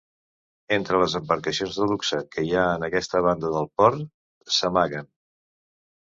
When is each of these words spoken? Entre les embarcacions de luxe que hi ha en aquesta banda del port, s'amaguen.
Entre 0.75 0.99
les 1.01 1.15
embarcacions 1.17 1.75
de 1.81 1.85
luxe 1.91 2.21
que 2.35 2.45
hi 2.47 2.55
ha 2.61 2.63
en 2.77 2.85
aquesta 2.87 3.21
banda 3.25 3.51
del 3.57 3.67
port, 3.81 4.01
s'amaguen. 4.61 5.07